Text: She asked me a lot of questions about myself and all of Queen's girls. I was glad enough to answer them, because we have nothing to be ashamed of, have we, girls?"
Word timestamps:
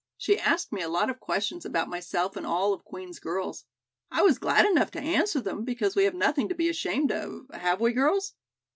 She 0.17 0.39
asked 0.39 0.73
me 0.73 0.81
a 0.81 0.89
lot 0.89 1.11
of 1.11 1.19
questions 1.19 1.63
about 1.63 1.87
myself 1.87 2.35
and 2.35 2.43
all 2.43 2.73
of 2.73 2.83
Queen's 2.83 3.19
girls. 3.19 3.65
I 4.09 4.23
was 4.23 4.39
glad 4.39 4.65
enough 4.65 4.89
to 4.97 4.99
answer 4.99 5.39
them, 5.41 5.63
because 5.63 5.95
we 5.95 6.05
have 6.05 6.15
nothing 6.15 6.49
to 6.49 6.55
be 6.55 6.69
ashamed 6.69 7.11
of, 7.11 7.43
have 7.53 7.79
we, 7.79 7.93
girls?" 7.93 8.33